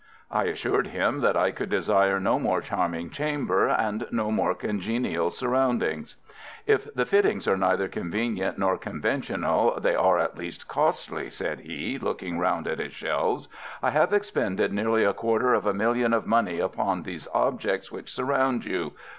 I 0.31 0.45
assured 0.45 0.87
him 0.87 1.19
that 1.19 1.37
I 1.37 1.51
could 1.51 1.69
desire 1.69 2.19
no 2.19 2.39
more 2.39 2.59
charming 2.59 3.11
chamber, 3.11 3.67
and 3.69 4.07
no 4.09 4.31
more 4.31 4.55
congenial 4.55 5.29
surroundings. 5.29 6.15
"If 6.65 6.91
the 6.95 7.05
fittings 7.05 7.47
are 7.47 7.55
neither 7.55 7.87
convenient 7.87 8.57
nor 8.57 8.79
conventional, 8.79 9.79
they 9.79 9.93
are 9.93 10.17
at 10.17 10.39
least 10.39 10.67
costly," 10.67 11.29
said 11.29 11.59
he, 11.59 11.99
looking 11.99 12.39
round 12.39 12.67
at 12.67 12.79
his 12.79 12.93
shelves. 12.93 13.47
"I 13.83 13.91
have 13.91 14.11
expended 14.11 14.73
nearly 14.73 15.03
a 15.03 15.13
quarter 15.13 15.53
of 15.53 15.67
a 15.67 15.71
million 15.73 16.13
of 16.13 16.25
money 16.25 16.57
upon 16.57 17.03
these 17.03 17.27
objects 17.31 17.91
which 17.91 18.11
surround 18.11 18.65
you. 18.65 18.93